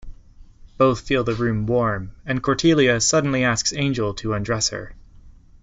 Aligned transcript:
Both 0.79 1.01
feel 1.01 1.23
the 1.23 1.35
room 1.35 1.67
warm, 1.67 2.15
and 2.25 2.41
Cordelia 2.41 2.99
suddenly 3.01 3.43
asks 3.43 3.71
Angel 3.71 4.15
to 4.15 4.33
undress 4.33 4.69
her. 4.69 4.95